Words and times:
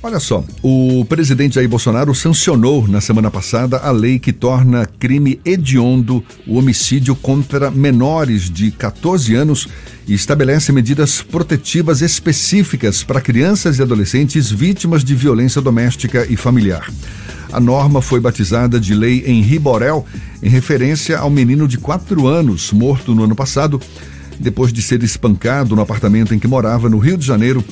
Olha 0.00 0.20
só, 0.20 0.44
o 0.62 1.04
presidente 1.06 1.56
Jair 1.56 1.68
Bolsonaro 1.68 2.14
sancionou 2.14 2.86
na 2.86 3.00
semana 3.00 3.32
passada 3.32 3.78
a 3.78 3.90
lei 3.90 4.20
que 4.20 4.32
torna 4.32 4.86
crime 4.86 5.40
hediondo 5.44 6.22
o 6.46 6.56
homicídio 6.56 7.16
contra 7.16 7.68
menores 7.68 8.48
de 8.48 8.70
14 8.70 9.34
anos 9.34 9.66
e 10.06 10.14
estabelece 10.14 10.70
medidas 10.70 11.20
protetivas 11.20 12.00
específicas 12.00 13.02
para 13.02 13.20
crianças 13.20 13.78
e 13.78 13.82
adolescentes 13.82 14.52
vítimas 14.52 15.02
de 15.02 15.16
violência 15.16 15.60
doméstica 15.60 16.24
e 16.30 16.36
familiar. 16.36 16.88
A 17.52 17.58
norma 17.58 18.00
foi 18.00 18.20
batizada 18.20 18.78
de 18.78 18.94
Lei 18.94 19.24
Henri 19.26 19.58
Borel 19.58 20.06
em 20.40 20.48
referência 20.48 21.18
ao 21.18 21.28
menino 21.28 21.66
de 21.66 21.76
4 21.76 22.24
anos 22.24 22.70
morto 22.70 23.16
no 23.16 23.24
ano 23.24 23.34
passado 23.34 23.80
depois 24.38 24.72
de 24.72 24.80
ser 24.80 25.02
espancado 25.02 25.74
no 25.74 25.82
apartamento 25.82 26.32
em 26.32 26.38
que 26.38 26.46
morava 26.46 26.88
no 26.88 26.98
Rio 26.98 27.18
de 27.18 27.26
Janeiro 27.26 27.64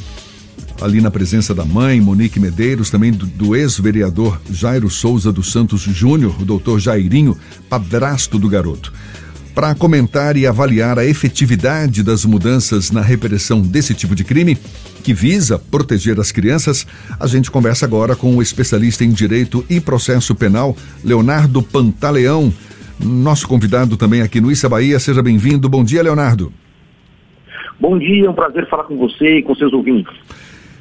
ali 0.80 1.00
na 1.00 1.10
presença 1.10 1.54
da 1.54 1.64
mãe, 1.64 2.00
Monique 2.00 2.38
Medeiros, 2.38 2.90
também 2.90 3.12
do, 3.12 3.26
do 3.26 3.56
ex-vereador 3.56 4.40
Jairo 4.50 4.90
Souza 4.90 5.32
dos 5.32 5.50
Santos 5.50 5.82
Júnior, 5.82 6.40
o 6.40 6.44
doutor 6.44 6.78
Jairinho, 6.78 7.36
padrasto 7.68 8.38
do 8.38 8.48
garoto. 8.48 8.92
Para 9.54 9.74
comentar 9.74 10.36
e 10.36 10.46
avaliar 10.46 10.98
a 10.98 11.04
efetividade 11.06 12.02
das 12.02 12.26
mudanças 12.26 12.90
na 12.90 13.00
repressão 13.00 13.62
desse 13.62 13.94
tipo 13.94 14.14
de 14.14 14.22
crime, 14.22 14.58
que 15.02 15.14
visa 15.14 15.58
proteger 15.58 16.20
as 16.20 16.30
crianças, 16.30 16.86
a 17.18 17.26
gente 17.26 17.50
conversa 17.50 17.86
agora 17.86 18.14
com 18.14 18.36
o 18.36 18.42
especialista 18.42 19.02
em 19.02 19.10
Direito 19.10 19.64
e 19.70 19.80
Processo 19.80 20.34
Penal, 20.34 20.76
Leonardo 21.02 21.62
Pantaleão, 21.62 22.52
nosso 23.02 23.48
convidado 23.48 23.96
também 23.96 24.20
aqui 24.20 24.40
no 24.40 24.50
Issa 24.50 24.68
Bahia. 24.68 24.98
Seja 24.98 25.22
bem-vindo. 25.22 25.68
Bom 25.68 25.84
dia, 25.84 26.02
Leonardo. 26.02 26.52
Bom 27.78 27.98
dia, 27.98 28.26
é 28.26 28.30
um 28.30 28.34
prazer 28.34 28.68
falar 28.68 28.84
com 28.84 28.96
você 28.96 29.38
e 29.38 29.42
com 29.42 29.54
seus 29.54 29.72
ouvintes. 29.72 30.14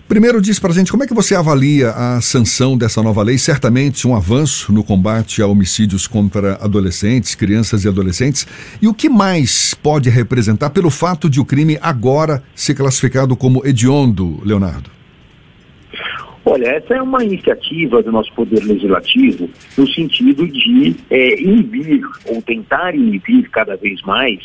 Primeiro 0.07 0.39
diz 0.39 0.59
pra 0.59 0.71
gente 0.71 0.91
como 0.91 1.03
é 1.03 1.07
que 1.07 1.15
você 1.15 1.33
avalia 1.33 1.89
a 1.89 2.21
sanção 2.21 2.77
dessa 2.77 3.01
nova 3.01 3.23
lei, 3.23 3.39
certamente 3.39 4.07
um 4.07 4.15
avanço 4.15 4.71
no 4.71 4.83
combate 4.83 5.41
a 5.41 5.47
homicídios 5.47 6.05
contra 6.05 6.63
adolescentes, 6.63 7.33
crianças 7.33 7.83
e 7.83 7.87
adolescentes, 7.87 8.45
e 8.79 8.87
o 8.87 8.93
que 8.93 9.09
mais 9.09 9.73
pode 9.73 10.07
representar 10.07 10.69
pelo 10.69 10.91
fato 10.91 11.27
de 11.27 11.39
o 11.39 11.45
crime 11.45 11.79
agora 11.81 12.43
ser 12.53 12.75
classificado 12.75 13.35
como 13.35 13.65
hediondo, 13.65 14.39
Leonardo? 14.45 14.91
Olha, 16.45 16.67
essa 16.67 16.93
é 16.93 17.01
uma 17.01 17.23
iniciativa 17.23 18.03
do 18.03 18.11
nosso 18.11 18.31
Poder 18.33 18.63
Legislativo 18.63 19.49
no 19.75 19.87
sentido 19.87 20.47
de 20.47 20.95
é, 21.09 21.41
inibir 21.41 22.07
ou 22.27 22.39
tentar 22.43 22.93
inibir 22.93 23.49
cada 23.49 23.75
vez 23.75 23.99
mais 24.03 24.39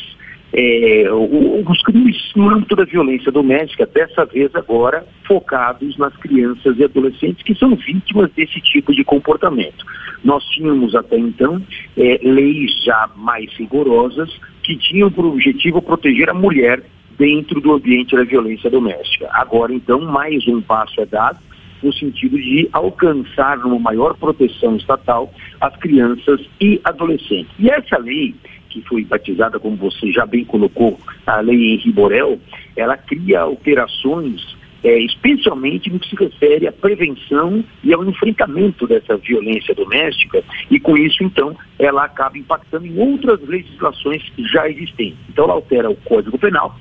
é, 0.53 1.05
os 1.13 1.83
crimes 1.83 2.17
no 2.35 2.51
âmbito 2.51 2.75
da 2.75 2.85
violência 2.85 3.31
doméstica, 3.31 3.87
dessa 3.87 4.25
vez 4.25 4.55
agora 4.55 5.07
focados 5.27 5.97
nas 5.97 6.17
crianças 6.17 6.77
e 6.79 6.85
adolescentes 6.85 7.43
que 7.43 7.55
são 7.55 7.77
vítimas 7.77 8.31
desse 8.33 8.61
tipo 8.61 8.95
de 8.95 9.05
comportamento. 9.05 9.85
Nós 10.25 10.45
tínhamos 10.47 10.95
até 10.95 11.17
então 11.17 11.63
é, 11.97 12.21
leis 12.23 12.83
já 12.85 13.09
mais 13.17 13.51
rigorosas 13.55 14.31
que 14.63 14.77
tinham 14.77 15.11
por 15.11 15.25
objetivo 15.25 15.81
proteger 15.81 16.29
a 16.29 16.35
mulher 16.35 16.83
dentro 17.17 17.61
do 17.61 17.73
ambiente 17.73 18.17
da 18.17 18.25
violência 18.25 18.71
doméstica. 18.71 19.29
Agora, 19.33 19.73
então, 19.73 20.01
mais 20.01 20.47
um 20.49 20.61
passo 20.61 21.01
é 21.01 21.07
dado 21.07 21.39
no 21.83 21.93
sentido 21.93 22.37
de 22.37 22.69
alcançar 22.73 23.59
uma 23.59 23.79
maior 23.79 24.15
proteção 24.15 24.77
estatal 24.77 25.33
as 25.61 25.75
crianças 25.77 26.41
e 26.61 26.81
adolescentes. 26.85 27.53
E 27.59 27.71
essa 27.71 27.99
lei 27.99 28.35
que 28.71 28.81
foi 28.83 29.05
batizada, 29.05 29.59
como 29.59 29.77
você 29.77 30.11
já 30.11 30.25
bem 30.25 30.45
colocou, 30.45 30.99
a 31.27 31.41
Lei 31.41 31.75
Henri 31.75 31.93
Borel, 31.93 32.41
ela 32.77 32.97
cria 32.97 33.41
alterações 33.41 34.59
é, 34.83 34.99
especialmente 34.99 35.91
no 35.91 35.99
que 35.99 36.09
se 36.09 36.17
refere 36.17 36.67
à 36.67 36.73
prevenção 36.73 37.63
e 37.85 37.93
ao 37.93 38.05
enfrentamento 38.05 38.87
dessa 38.87 39.17
violência 39.17 39.75
doméstica, 39.75 40.43
e 40.71 40.81
com 40.81 40.97
isso, 40.97 41.23
então, 41.23 41.55
ela 41.79 42.05
acaba 42.05 42.39
impactando 42.39 42.87
em 42.87 42.99
outras 42.99 43.41
legislações 43.47 44.23
já 44.39 44.69
existentes. 44.69 45.19
Então, 45.29 45.45
ela 45.45 45.55
altera 45.55 45.91
o 45.91 45.97
Código 45.97 46.39
Penal, 46.39 46.75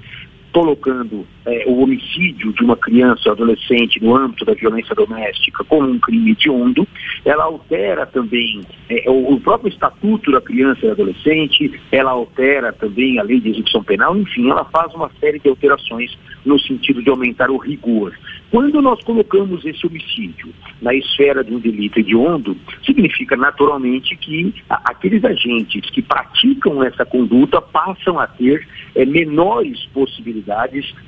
colocando 0.52 1.26
é, 1.46 1.64
o 1.68 1.84
homicídio 1.84 2.52
de 2.54 2.64
uma 2.64 2.76
criança 2.76 3.22
ou 3.28 3.32
adolescente 3.34 4.02
no 4.02 4.16
âmbito 4.16 4.46
da 4.46 4.54
violência 4.54 4.96
doméstica 4.96 5.64
como 5.64 5.88
um 5.88 6.00
crime 6.00 6.32
hediondo, 6.32 6.88
ela 7.24 7.44
altera 7.44 8.06
também 8.06 8.62
é, 8.90 9.10
o, 9.10 9.40
próprio 9.40 9.70
estatuto 9.70 10.32
da 10.32 10.42
criança 10.42 10.86
e 10.86 10.90
adolescente, 10.90 11.80
ela 11.92 12.12
altera 12.12 12.74
também 12.74 13.20
a 13.20 13.24
lei 13.24 13.40
de 13.40 13.50
execução 13.50 13.84
penal, 13.84 14.18
enfim, 14.18 14.50
ela 14.50 14.66
faz 14.66 14.94
uma 14.94 15.10
série 15.20 15.40
de 15.40 15.50
alterações 15.50 16.18
no 16.46 16.60
sentido 16.60 17.02
de 17.02 17.10
aumentar 17.10 17.50
o 17.50 17.58
rigor. 17.58 18.14
Quando 18.50 18.82
nós 18.82 19.04
colocamos 19.04 19.64
esse 19.64 19.86
homicídio 19.86 20.50
na 20.82 20.94
esfera 20.94 21.44
de 21.44 21.54
um 21.54 21.60
delito 21.60 22.00
hediondo, 22.00 22.58
significa 22.84 23.36
naturalmente 23.38 24.16
que 24.16 24.54
aqueles 24.68 25.24
agentes 25.24 25.88
que 25.92 26.02
praticam 26.02 26.84
essa 26.84 27.06
conduta 27.06 27.62
passam 27.62 28.20
a 28.20 28.26
ter 28.26 28.68
é, 28.96 29.06
menores 29.06 29.86
possibilidades 29.94 30.39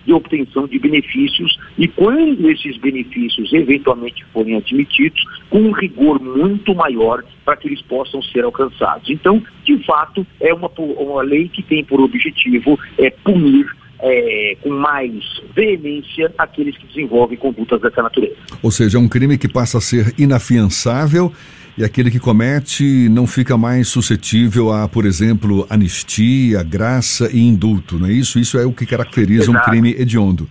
de 0.06 0.14
obtenção 0.14 0.68
de 0.68 0.80
benefícios 0.80 1.58
e 1.78 1.88
quando 1.88 2.50
esses 2.50 2.78
benefícios 2.78 3.52
eventualmente 3.54 4.24
forem 4.34 4.56
admitidos, 4.56 5.22
com 5.50 5.60
um 5.60 5.72
rigor 5.72 6.22
muito 6.22 6.74
maior 6.76 7.24
para 7.46 7.58
que 7.58 7.68
eles 7.68 7.82
possam 7.82 8.22
ser 8.22 8.44
alcançados. 8.44 9.10
Então, 9.10 9.42
de 9.64 9.78
fato, 9.84 10.26
é 10.40 10.54
uma, 10.54 10.70
uma 10.78 11.22
lei 11.22 11.50
que 11.50 11.64
tem 11.64 11.84
por 11.84 12.00
objetivo 12.00 12.80
é, 12.98 13.10
punir 13.10 13.68
é, 14.02 14.58
com 14.62 14.70
mais 14.70 15.14
veemência 15.56 16.34
aqueles 16.38 16.76
que 16.78 16.88
desenvolvem 16.88 17.38
condutas 17.38 17.80
dessa 17.82 18.02
natureza. 18.02 18.36
Ou 18.62 18.72
seja, 18.72 18.98
é 18.98 19.02
um 19.02 19.08
crime 19.08 19.38
que 19.38 19.48
passa 19.48 19.78
a 19.78 19.82
ser 19.82 20.14
inafiançável 20.18 21.32
e 21.78 21.84
aquele 21.84 22.12
que 22.12 22.20
comete 22.20 23.08
não 23.10 23.26
fica 23.26 23.58
mais 23.58 23.88
suscetível 23.88 24.72
a, 24.72 24.88
por 24.88 25.06
exemplo, 25.06 25.66
anistia, 25.70 26.64
graça 26.64 27.30
e 27.32 27.40
indulto, 27.40 27.98
não 27.98 28.08
é 28.08 28.12
isso? 28.12 28.40
Isso 28.40 28.58
é 28.58 28.66
o 28.66 28.74
que 28.74 28.86
caracteriza 28.86 29.52
Exato. 29.52 29.58
um 29.58 29.62
crime 29.62 29.96
hediondo. 29.98 30.48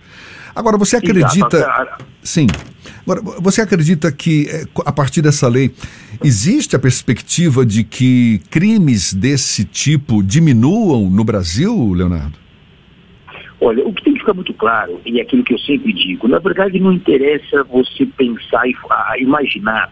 Agora, 0.55 0.77
você 0.77 0.97
acredita. 0.97 1.57
Exato. 1.57 2.05
Sim. 2.21 2.47
Agora, 3.03 3.21
você 3.39 3.61
acredita 3.61 4.11
que, 4.11 4.47
é, 4.49 4.65
a 4.85 4.91
partir 4.91 5.21
dessa 5.21 5.47
lei, 5.47 5.71
existe 6.23 6.75
a 6.75 6.79
perspectiva 6.79 7.65
de 7.65 7.83
que 7.83 8.41
crimes 8.49 9.13
desse 9.13 9.63
tipo 9.63 10.21
diminuam 10.21 11.09
no 11.09 11.23
Brasil, 11.23 11.93
Leonardo? 11.93 12.41
Olha, 13.59 13.85
o 13.87 13.93
que 13.93 14.03
tem 14.03 14.13
que 14.13 14.19
ficar 14.19 14.33
muito 14.33 14.53
claro, 14.55 14.99
e 15.05 15.19
é 15.19 15.21
aquilo 15.21 15.43
que 15.43 15.53
eu 15.53 15.59
sempre 15.59 15.93
digo, 15.93 16.27
na 16.27 16.39
verdade 16.39 16.79
não 16.79 16.91
interessa 16.91 17.63
você 17.65 18.07
pensar 18.07 18.67
e 18.67 18.75
imaginar 19.21 19.91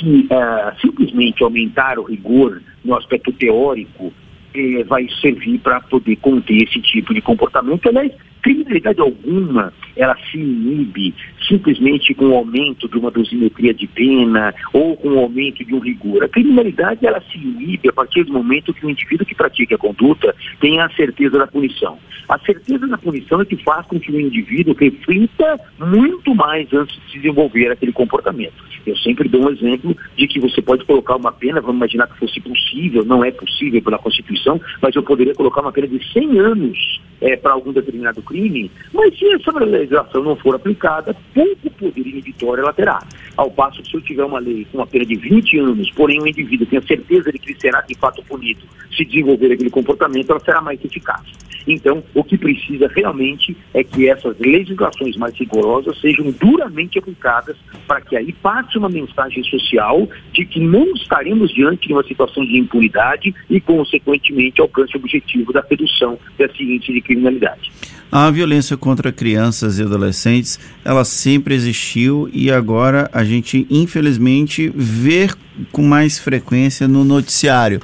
que 0.00 0.26
uh, 0.30 0.80
simplesmente 0.80 1.44
aumentar 1.44 1.98
o 1.98 2.04
rigor 2.04 2.62
no 2.82 2.96
aspecto 2.96 3.30
teórico 3.32 4.10
eh, 4.54 4.82
vai 4.84 5.06
servir 5.20 5.58
para 5.58 5.78
poder 5.82 6.16
conter 6.16 6.62
esse 6.62 6.80
tipo 6.80 7.12
de 7.12 7.20
comportamento. 7.20 7.86
Aliás, 7.86 8.12
criminalidade 8.40 9.00
alguma, 9.00 9.72
ela 9.96 10.16
se 10.30 10.38
inibe 10.38 11.14
simplesmente 11.48 12.14
com 12.14 12.26
o 12.26 12.34
aumento 12.34 12.88
de 12.88 12.96
uma 12.96 13.10
dosimetria 13.10 13.74
de 13.74 13.86
pena 13.86 14.54
ou 14.72 14.96
com 14.96 15.08
o 15.08 15.18
aumento 15.18 15.64
de 15.64 15.74
um 15.74 15.78
rigor. 15.78 16.22
A 16.24 16.28
criminalidade, 16.28 17.06
ela 17.06 17.20
se 17.20 17.38
inibe 17.38 17.88
a 17.88 17.92
partir 17.92 18.24
do 18.24 18.32
momento 18.32 18.72
que 18.72 18.86
o 18.86 18.90
indivíduo 18.90 19.26
que 19.26 19.34
pratica 19.34 19.74
a 19.74 19.78
conduta 19.78 20.34
tenha 20.60 20.84
a 20.84 20.90
certeza 20.90 21.38
da 21.38 21.46
punição. 21.46 21.98
A 22.28 22.38
certeza 22.38 22.86
da 22.86 22.96
punição 22.96 23.40
é 23.40 23.44
que 23.44 23.56
faz 23.56 23.86
com 23.86 23.98
que 23.98 24.12
o 24.12 24.20
indivíduo 24.20 24.74
reflita 24.74 25.58
muito 25.78 26.34
mais 26.34 26.72
antes 26.72 26.96
de 27.06 27.18
desenvolver 27.18 27.72
aquele 27.72 27.92
comportamento. 27.92 28.70
Eu 28.86 28.96
sempre 28.96 29.28
dou 29.28 29.44
um 29.44 29.50
exemplo 29.50 29.96
de 30.16 30.26
que 30.26 30.40
você 30.40 30.62
pode 30.62 30.84
colocar 30.84 31.16
uma 31.16 31.32
pena, 31.32 31.60
vamos 31.60 31.76
imaginar 31.76 32.06
que 32.06 32.18
fosse 32.18 32.40
possível, 32.40 33.04
não 33.04 33.24
é 33.24 33.30
possível 33.30 33.82
pela 33.82 33.98
Constituição, 33.98 34.60
mas 34.80 34.94
eu 34.94 35.02
poderia 35.02 35.34
colocar 35.34 35.60
uma 35.60 35.72
pena 35.72 35.88
de 35.88 36.12
100 36.12 36.38
anos 36.38 37.00
é, 37.20 37.36
para 37.36 37.52
algum 37.52 37.72
determinado 37.72 38.22
crime, 38.30 38.70
mas 38.94 39.18
se 39.18 39.26
essa 39.34 39.50
legislação 39.58 40.22
não 40.22 40.36
for 40.36 40.54
aplicada, 40.54 41.14
pouco 41.34 41.70
poder 41.70 42.06
inibitório 42.06 42.62
ela 42.62 42.72
terá. 42.72 43.02
Ao 43.36 43.50
passo 43.50 43.82
que 43.82 43.90
se 43.90 43.96
eu 43.96 44.00
tiver 44.00 44.24
uma 44.24 44.38
lei 44.38 44.64
com 44.70 44.78
uma 44.78 44.86
pena 44.86 45.04
de 45.04 45.16
20 45.16 45.58
anos, 45.58 45.90
porém 45.90 46.20
o 46.20 46.28
indivíduo 46.28 46.66
tem 46.66 46.78
a 46.78 46.82
certeza 46.82 47.32
de 47.32 47.38
que 47.38 47.60
será 47.60 47.80
de 47.80 47.94
fato 47.96 48.22
punido 48.22 48.60
se 48.96 49.04
desenvolver 49.04 49.52
aquele 49.52 49.70
comportamento, 49.70 50.30
ela 50.30 50.40
será 50.40 50.60
mais 50.60 50.82
eficaz. 50.84 51.22
Então, 51.66 52.02
o 52.14 52.24
que 52.24 52.38
precisa 52.38 52.88
realmente 52.88 53.56
é 53.74 53.84
que 53.84 54.08
essas 54.08 54.38
legislações 54.38 55.16
mais 55.16 55.34
rigorosas 55.36 56.00
sejam 56.00 56.30
duramente 56.32 56.98
aplicadas 56.98 57.56
para 57.86 58.00
que 58.00 58.16
aí 58.16 58.32
passe 58.32 58.78
uma 58.78 58.88
mensagem 58.88 59.42
social 59.44 60.08
de 60.32 60.44
que 60.44 60.60
não 60.60 60.94
estaremos 60.94 61.52
diante 61.52 61.88
de 61.88 61.92
uma 61.92 62.02
situação 62.02 62.44
de 62.44 62.58
impunidade 62.58 63.34
e, 63.48 63.60
consequentemente, 63.60 64.60
alcance 64.60 64.96
o 64.96 65.00
objetivo 65.00 65.52
da 65.52 65.64
redução 65.68 66.18
desse 66.38 66.62
índice 66.62 66.92
de 66.92 67.00
criminalidade. 67.00 67.70
A 68.12 68.28
violência 68.28 68.76
contra 68.76 69.12
crianças 69.12 69.78
e 69.78 69.82
adolescentes, 69.82 70.58
ela 70.84 71.04
sempre 71.04 71.54
existiu 71.54 72.28
e 72.32 72.50
agora 72.50 73.08
a 73.12 73.22
gente, 73.22 73.66
infelizmente, 73.70 74.72
vê 74.74 75.30
com 75.70 75.82
mais 75.82 76.18
frequência 76.18 76.88
no 76.88 77.04
noticiário. 77.04 77.80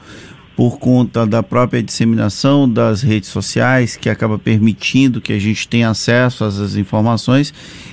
por 0.56 0.78
conta 0.78 1.26
da 1.26 1.43
própria 1.43 1.82
disseminação 1.82 2.69
das 2.69 3.02
redes 3.02 3.28
sociais, 3.28 3.94
que 3.94 4.08
acaba 4.08 4.38
permitindo 4.38 5.20
que 5.20 5.34
a 5.34 5.38
gente 5.38 5.69
tenha 5.69 5.90
acesso 5.90 6.44
a 6.44 6.49
essas 6.49 6.76
informações, 6.76 7.52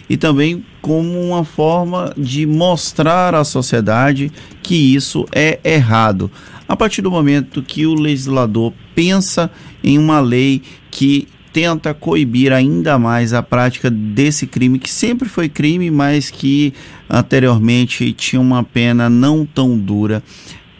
e 0.09 0.15
também 0.15 0.63
como 0.81 1.19
uma 1.21 1.44
forma 1.44 2.13
de 2.18 2.45
mostrar 2.45 3.35
à 3.35 3.44
sociedade 3.44 4.31
que 4.62 4.95
isso 4.95 5.25
é 5.33 5.59
errado. 5.62 6.31
A 6.65 6.75
partir 6.75 7.01
do 7.01 7.12
momento 7.12 7.62
que 7.62 7.85
o 7.85 7.94
legislador 7.94 8.71
pensa 8.95 9.51
em 9.83 10.00
uma 10.00 10.21
lei 10.21 10.62
que 10.89 11.27
tenta 11.53 11.94
coibir 11.94 12.51
ainda 12.51 12.97
mais 12.97 13.31
a 13.31 13.44
prática 13.44 13.89
desse 13.89 14.47
crime, 14.47 14.79
que 14.79 14.89
sempre 14.89 15.29
foi 15.29 15.47
crime, 15.47 15.91
mas 15.91 16.31
que 16.31 16.73
anteriormente 17.07 18.11
tinha 18.11 18.41
uma 18.41 18.63
pena 18.63 19.07
não 19.07 19.45
tão 19.45 19.77
dura. 19.77 20.23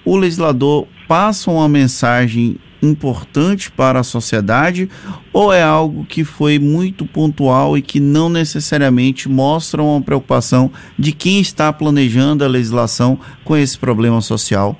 O 0.03 0.17
legislador 0.17 0.87
passa 1.07 1.51
uma 1.51 1.69
mensagem 1.69 2.57
importante 2.81 3.71
para 3.71 3.99
a 3.99 4.03
sociedade 4.03 4.89
ou 5.31 5.53
é 5.53 5.63
algo 5.63 6.05
que 6.05 6.25
foi 6.25 6.59
muito 6.59 7.05
pontual 7.05 7.77
e 7.77 7.81
que 7.81 7.99
não 7.99 8.27
necessariamente 8.27 9.29
mostra 9.29 9.81
uma 9.81 10.01
preocupação 10.01 10.69
de 10.99 11.13
quem 11.13 11.39
está 11.39 11.71
planejando 11.71 12.43
a 12.43 12.47
legislação 12.47 13.17
com 13.45 13.55
esse 13.55 13.77
problema 13.77 14.19
social? 14.19 14.77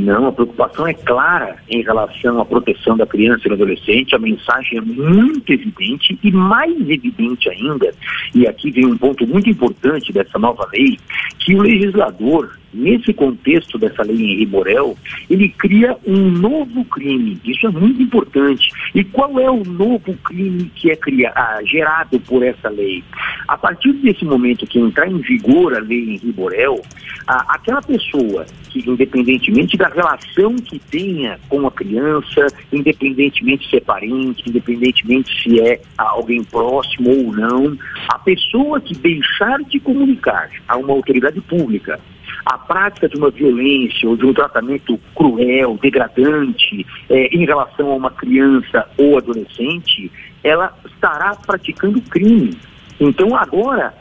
Não, 0.00 0.26
a 0.26 0.32
preocupação 0.32 0.86
é 0.86 0.94
clara 0.94 1.56
em 1.68 1.82
relação 1.82 2.40
à 2.40 2.44
proteção 2.44 2.96
da 2.96 3.06
criança 3.06 3.42
e 3.44 3.48
do 3.48 3.54
adolescente. 3.54 4.14
A 4.14 4.18
mensagem 4.18 4.78
é 4.78 4.80
muito 4.80 5.52
evidente 5.52 6.18
e 6.22 6.32
mais 6.32 6.74
evidente 6.88 7.50
ainda, 7.50 7.92
e 8.34 8.46
aqui 8.46 8.70
vem 8.70 8.86
um 8.86 8.96
ponto 8.96 9.26
muito 9.26 9.50
importante 9.50 10.12
dessa 10.12 10.38
nova 10.38 10.66
lei, 10.72 10.98
que 11.38 11.54
o 11.54 11.62
legislador 11.62 12.50
Nesse 12.72 13.12
contexto 13.12 13.76
dessa 13.78 14.02
lei 14.04 14.16
Henri 14.16 14.46
Borel, 14.46 14.96
ele 15.28 15.48
cria 15.48 15.96
um 16.06 16.30
novo 16.30 16.84
crime. 16.84 17.40
Isso 17.44 17.66
é 17.66 17.70
muito 17.70 18.00
importante. 18.00 18.70
E 18.94 19.02
qual 19.02 19.40
é 19.40 19.50
o 19.50 19.64
novo 19.64 20.14
crime 20.24 20.70
que 20.76 20.90
é 20.90 20.96
criado, 20.96 21.36
ah, 21.36 21.58
gerado 21.64 22.20
por 22.20 22.44
essa 22.44 22.68
lei? 22.68 23.02
A 23.50 23.58
partir 23.58 23.92
desse 23.94 24.24
momento 24.24 24.64
que 24.64 24.78
entrar 24.78 25.10
em 25.10 25.18
vigor 25.18 25.76
a 25.76 25.80
lei 25.80 26.14
Henri 26.14 26.30
Borel, 26.30 26.80
ah, 27.26 27.46
aquela 27.48 27.82
pessoa 27.82 28.46
que, 28.68 28.78
independentemente 28.88 29.76
da 29.76 29.88
relação 29.88 30.54
que 30.54 30.78
tenha 30.78 31.36
com 31.48 31.66
a 31.66 31.70
criança, 31.72 32.46
independentemente 32.72 33.68
se 33.68 33.78
é 33.78 33.80
parente, 33.80 34.48
independentemente 34.48 35.42
se 35.42 35.60
é 35.60 35.80
ah, 35.98 36.10
alguém 36.10 36.44
próximo 36.44 37.10
ou 37.10 37.32
não, 37.32 37.76
a 38.08 38.20
pessoa 38.20 38.80
que 38.80 38.94
deixar 38.94 39.58
de 39.64 39.80
comunicar 39.80 40.48
a 40.68 40.76
uma 40.76 40.92
autoridade 40.92 41.40
pública 41.40 41.98
a 42.46 42.56
prática 42.56 43.08
de 43.08 43.16
uma 43.16 43.30
violência 43.30 44.08
ou 44.08 44.16
de 44.16 44.24
um 44.24 44.32
tratamento 44.32 44.98
cruel, 45.14 45.76
degradante 45.82 46.86
é, 47.08 47.26
em 47.36 47.44
relação 47.44 47.90
a 47.90 47.96
uma 47.96 48.10
criança 48.10 48.88
ou 48.96 49.18
adolescente, 49.18 50.10
ela 50.42 50.72
estará 50.86 51.34
praticando 51.34 52.00
crime. 52.00 52.56
Então 53.00 53.34
agora 53.34 53.94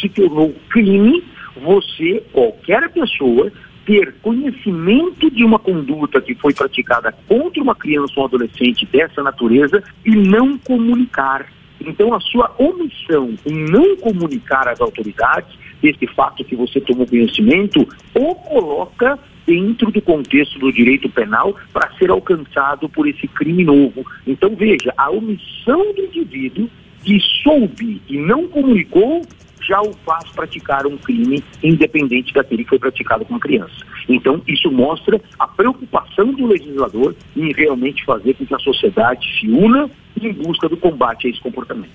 se 0.00 0.08
tornou 0.08 0.54
crime 0.70 1.22
você, 1.62 2.22
qualquer 2.32 2.88
pessoa, 2.90 3.52
ter 3.84 4.14
conhecimento 4.20 5.30
de 5.30 5.44
uma 5.44 5.58
conduta 5.58 6.20
que 6.20 6.34
foi 6.34 6.52
praticada 6.52 7.12
contra 7.26 7.62
uma 7.62 7.74
criança 7.74 8.12
ou 8.16 8.22
um 8.22 8.26
adolescente 8.26 8.86
dessa 8.86 9.22
natureza 9.22 9.82
e 10.04 10.10
não 10.10 10.58
comunicar. 10.58 11.46
Então, 11.80 12.12
a 12.12 12.20
sua 12.20 12.54
omissão 12.58 13.34
em 13.46 13.70
não 13.70 13.96
comunicar 13.96 14.68
às 14.68 14.80
autoridades 14.80 15.56
desse 15.80 16.06
fato 16.08 16.44
que 16.44 16.56
você 16.56 16.80
tomou 16.80 17.06
conhecimento 17.06 17.88
o 18.14 18.34
coloca 18.34 19.18
dentro 19.46 19.90
do 19.90 20.02
contexto 20.02 20.58
do 20.58 20.72
direito 20.72 21.08
penal 21.08 21.56
para 21.72 21.90
ser 21.96 22.10
alcançado 22.10 22.88
por 22.88 23.08
esse 23.08 23.26
crime 23.28 23.64
novo. 23.64 24.04
Então, 24.26 24.54
veja, 24.54 24.92
a 24.96 25.10
omissão 25.10 25.94
do 25.94 26.02
indivíduo 26.04 26.68
que 27.04 27.18
soube 27.42 28.02
e 28.08 28.18
não 28.18 28.48
comunicou 28.48 29.22
já 29.60 29.80
o 29.82 29.92
faz 30.04 30.24
praticar 30.30 30.86
um 30.86 30.96
crime 30.96 31.42
independente 31.62 32.32
daquele 32.32 32.64
que 32.64 32.70
foi 32.70 32.78
praticado 32.78 33.24
com 33.24 33.36
a 33.36 33.40
criança. 33.40 33.84
Então, 34.08 34.40
isso 34.46 34.70
mostra 34.70 35.20
a 35.38 35.46
preocupação 35.46 36.32
do 36.32 36.46
legislador 36.46 37.14
em 37.36 37.52
realmente 37.52 38.04
fazer 38.04 38.34
com 38.34 38.46
que 38.46 38.54
a 38.54 38.58
sociedade 38.58 39.26
se 39.38 39.48
una 39.50 39.90
em 40.26 40.32
busca 40.32 40.68
do 40.68 40.76
combate 40.76 41.26
a 41.26 41.30
esse 41.30 41.40
comportamento. 41.40 41.90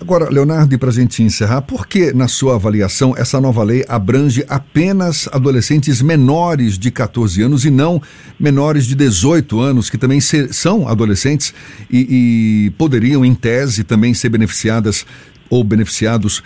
Agora, 0.00 0.28
Leonardo, 0.28 0.76
para 0.78 0.88
a 0.88 0.92
gente 0.92 1.22
encerrar, 1.22 1.62
por 1.62 1.86
que, 1.86 2.12
na 2.12 2.26
sua 2.26 2.56
avaliação, 2.56 3.14
essa 3.16 3.40
nova 3.40 3.62
lei 3.62 3.84
abrange 3.88 4.44
apenas 4.48 5.28
adolescentes 5.30 6.02
menores 6.02 6.76
de 6.76 6.90
14 6.90 7.40
anos 7.42 7.64
e 7.64 7.70
não 7.70 8.02
menores 8.38 8.84
de 8.86 8.96
18 8.96 9.60
anos, 9.60 9.88
que 9.88 9.96
também 9.96 10.20
ser, 10.20 10.52
são 10.52 10.88
adolescentes 10.88 11.54
e, 11.88 12.66
e 12.66 12.70
poderiam, 12.70 13.24
em 13.24 13.34
tese, 13.34 13.84
também 13.84 14.12
ser 14.12 14.28
beneficiadas 14.28 15.06
ou 15.48 15.62
beneficiados 15.62 16.42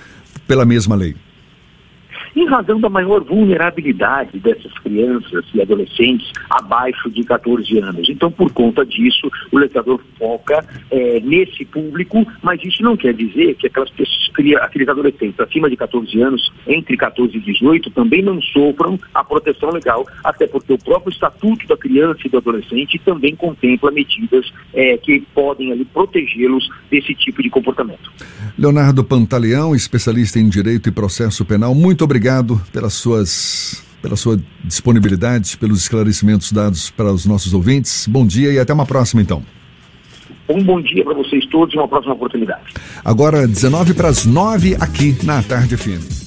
pela 0.46 0.66
mesma 0.66 0.94
lei? 0.94 1.16
Em 2.36 2.46
razão 2.46 2.78
da 2.78 2.90
maior 2.90 3.24
vulnerabilidade 3.24 4.38
dessas 4.38 4.72
crianças 4.74 5.44
e 5.54 5.62
adolescentes 5.62 6.30
abaixo 6.50 7.10
de 7.10 7.24
14 7.24 7.78
anos. 7.78 8.08
Então, 8.10 8.30
por 8.30 8.52
conta 8.52 8.84
disso, 8.84 9.30
o 9.50 9.58
legislador 9.58 10.00
foca 10.18 10.62
é, 10.90 11.20
nesse 11.20 11.64
público, 11.64 12.26
mas 12.42 12.62
isso 12.62 12.82
não 12.82 12.94
quer 12.94 13.14
dizer 13.14 13.54
que 13.54 13.66
aquelas 13.66 13.88
pessoas, 13.90 14.16
aqueles 14.60 14.86
adolescentes 14.86 15.40
acima 15.40 15.70
de 15.70 15.76
14 15.76 16.20
anos, 16.20 16.52
entre 16.66 16.94
14 16.94 17.34
e 17.34 17.40
18, 17.40 17.90
também 17.90 18.20
não 18.20 18.40
sofram 18.42 19.00
a 19.14 19.24
proteção 19.24 19.70
legal, 19.70 20.06
até 20.22 20.46
porque 20.46 20.74
o 20.74 20.78
próprio 20.78 21.10
Estatuto 21.10 21.66
da 21.66 21.76
Criança 21.76 22.20
e 22.26 22.28
do 22.28 22.36
Adolescente 22.36 23.00
também 23.02 23.34
contempla 23.34 23.90
medidas 23.90 24.52
é, 24.74 24.98
que 24.98 25.20
podem 25.34 25.72
ali 25.72 25.86
protegê-los 25.86 26.68
desse 26.90 27.14
tipo 27.14 27.42
de 27.42 27.48
comportamento. 27.48 28.12
Leonardo 28.58 29.02
Pantaleão, 29.02 29.74
especialista 29.74 30.38
em 30.38 30.48
Direito 30.50 30.88
e 30.90 30.92
Processo 30.92 31.44
Penal, 31.44 31.74
muito 31.74 32.04
obrigado 32.04 32.25
pelas 32.72 32.94
suas 32.94 33.84
pela 34.02 34.16
sua 34.16 34.38
disponibilidade, 34.62 35.56
pelos 35.56 35.80
esclarecimentos 35.80 36.52
dados 36.52 36.90
para 36.90 37.12
os 37.12 37.26
nossos 37.26 37.52
ouvintes. 37.52 38.06
Bom 38.06 38.24
dia 38.24 38.52
e 38.52 38.58
até 38.58 38.72
uma 38.72 38.86
próxima, 38.86 39.20
então. 39.20 39.42
Um 40.48 40.62
bom 40.62 40.80
dia 40.80 41.02
para 41.02 41.14
vocês 41.14 41.44
todos 41.46 41.74
e 41.74 41.78
uma 41.78 41.88
próxima 41.88 42.14
oportunidade. 42.14 42.62
Agora, 43.04 43.48
19 43.48 43.94
para 43.94 44.08
as 44.08 44.24
9 44.24 44.76
aqui 44.76 45.16
na 45.24 45.42
Tarde 45.42 45.76
Fim. 45.76 46.25